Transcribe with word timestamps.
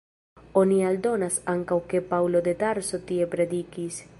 Oni 0.61 0.77
aldonas 0.91 1.37
ankaŭ 1.53 1.79
ke 1.91 2.03
Paŭlo 2.13 2.41
de 2.51 2.57
Tarso 2.65 3.05
tie 3.13 3.29
predikis. 3.37 4.03